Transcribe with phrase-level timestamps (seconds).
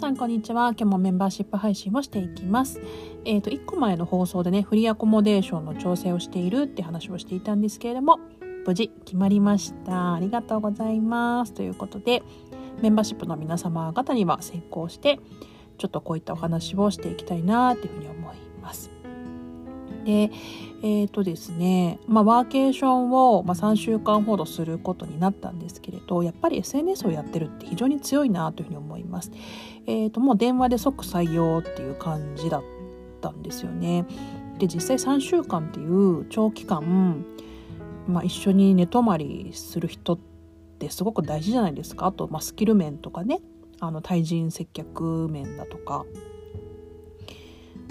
[0.00, 0.70] さんこんにちは。
[0.70, 2.80] 今日もメンバーシップ配信をしていきます。
[3.26, 8.18] えっ、ー、と1個前の放送でねフリーアコモデーションの調整をしているって話をしていたんですけれども
[8.66, 10.14] 無事決まりました。
[10.14, 11.52] ありがとうございます。
[11.52, 12.22] ということで
[12.80, 15.20] メンバーシップの皆様方には成功して
[15.76, 18.90] ちょっとこういったお話をしていきたいなっていうふうに思います。
[20.06, 20.30] で
[20.82, 29.30] え、ー、とですね、まあ、ワーケーションを、まあ、3週間ほどすることになったんですけれどやっぱり SNS をやってるって非常に強いなというふうに思います。
[29.86, 32.62] えーと、もう電話で即採用っていう感じだっ
[33.20, 34.06] たんですよね。
[34.58, 37.24] で実際3週間っていう長期間、
[38.06, 40.18] まあ、一緒に寝泊まりする人っ
[40.78, 43.40] てすごく大事じゃないですかあと、スキル面とかね
[43.80, 46.04] あの対人接客面だとか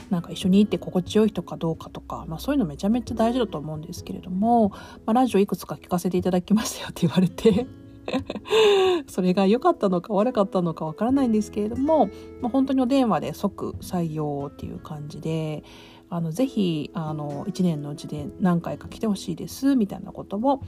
[0.09, 4.77] なんか一緒にいて心地よい人かどうかとか、まあ、そういうのめちゃめちゃ大事だと思うんですけれども、ま
[5.08, 7.68] あ、ラジオいくつか聞かせていただきましたよって言われて
[9.08, 12.07] それが良かったのか悪かったのかわからないんですけれども、
[12.41, 15.63] まあ、本当にお電話で即採用っていう感じで
[16.10, 20.62] あのぜひあの1年のうちで何回か来てほしいですみたいなことを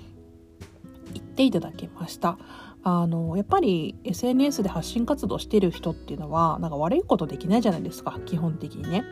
[1.13, 2.37] 言っていただきました。
[2.83, 9.03] あのやっぱり SNS で発信活動してる人っていうのはなんか悪いことできないじゃないですか基本的にね。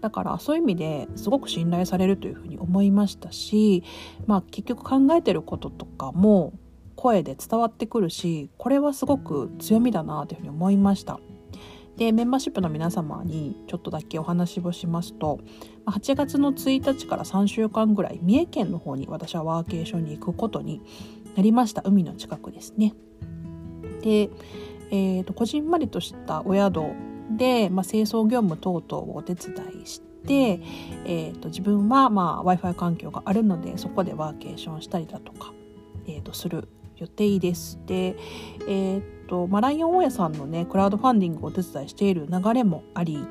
[0.00, 3.84] だからそういう意味ですごく信頼されるというふうに思いましたし、
[4.26, 6.54] まあ、結局考えてることとかも
[6.96, 11.20] 声で伝わってくるしこれはすごく強みだなというふうに思いました。
[11.96, 15.38] でメンバーシップの皆様にちょっとだけお話をしますと
[15.84, 20.80] 8月の1日から3週間ぐらい三重県の方に私はワーケーションに行くことに
[21.36, 22.94] なりました海の近くですね。
[24.02, 24.30] で、
[24.90, 26.80] えーと、こじんまりとしたお宿
[27.36, 30.60] で、まあ、清掃業務等々をお手伝いして、
[31.04, 35.52] えーと、自分は、まあ、w i f i 環境があるのでそこでワーケーションしたりだとか、
[36.06, 37.78] えーと、する予定です。
[37.86, 38.16] で、
[38.68, 43.26] えーとまあ、ライオン大家さんのねクラウドファンディングをお手伝いしている流れもあり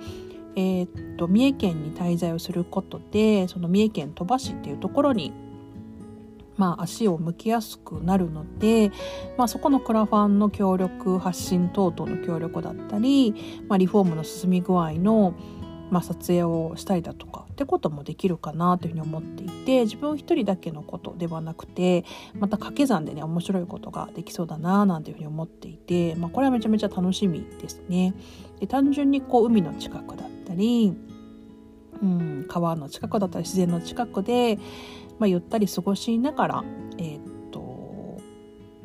[0.55, 5.31] えー、と三重県に滞在をすることでその三重県鳥羽市っていうところに
[6.59, 8.91] まあ、足を向きやすくなるので、
[9.37, 13.33] まあ、そこのクラファンの協力発信等々の協力だったり、
[13.69, 15.33] まあ、リフォームの進み具合の、
[15.89, 22.03] まあ、撮影をしたりだとかってこともできるかなというふうに思っていて自分一人だけのことではなくて
[22.37, 28.13] また掛け算でね面白いことができそうだななんていうふうに思っていて、まあ、これはめちゃめちゃ楽しみですね。
[28.59, 30.93] で単純にこう海の近くだったり
[32.01, 34.57] うん、川の近くだったり自然の近くで、
[35.19, 36.63] まあ、ゆったり過ごしながら、
[36.97, 38.17] えー、っと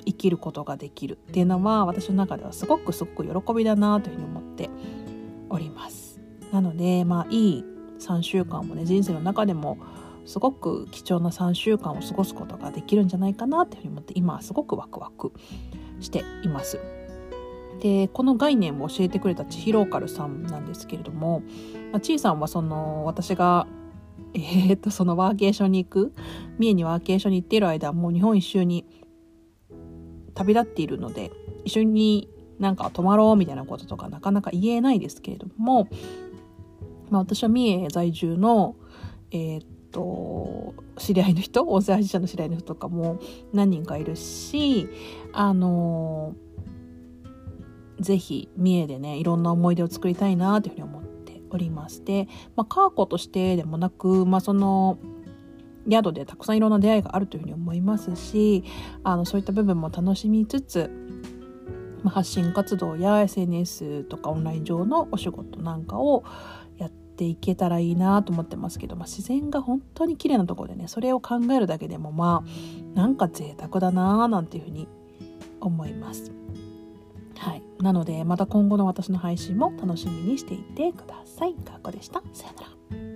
[0.04, 4.68] 生きることができるっていうのは私の中ではすごくすごく喜びだなというふうに思って
[5.48, 6.20] おります。
[6.52, 7.64] なのでまあいい
[8.00, 9.78] 3週間もね人生の中でも
[10.26, 15.32] すごく貴重な3週間を過ごすことができるんじゃないかなというふうに思って今はすごくワクワク
[16.00, 16.80] しています。
[17.80, 21.42] でこの概念を教えてくれた千尋カルさんなんですけれども、
[21.92, 23.66] まあ、ちいさんはその私が
[24.34, 26.12] えー、っとそのワーケーションに行く？
[26.58, 28.84] 三重にワーケーションに行っている間もう日本一周に
[30.34, 31.30] 旅立っているので
[31.64, 32.28] 一緒に
[32.58, 35.88] なんか泊まろうみたいなこととかなかなか言えないですけれども、
[37.10, 38.76] まあ、私は三重在住の
[39.30, 43.20] えー、っと知り合いの人音声配信者の知り合いの人とかも
[43.52, 44.88] 何人かいるし
[45.32, 46.34] あの
[48.00, 50.93] ぜひ三重でねいろんな思い出を作りたいなというふうに思って
[51.54, 54.98] おりまして、まあ、カーコとしてでもなく、まあ、その
[55.90, 58.64] 宿でたくさんいろんな出会いがあるというふうに思いますし
[59.02, 60.90] あのそういった部分も楽しみつつ、
[62.04, 66.24] 発信活動や SNS とかオンライン上のお仕事なんかを
[66.78, 72.44] やっていけたらいいなと思ってますけど、まあ、自然が本当に綺麗なところでねそれを考えるだけでもま
[72.94, 74.88] あなんか贅沢だななんていうふうに
[75.60, 76.32] 思います。
[77.36, 81.54] はい、なのでまた今後の私の配信も楽しみにしていてください。
[81.54, 82.22] かっこでした。
[82.32, 82.62] さよな
[83.08, 83.13] ら。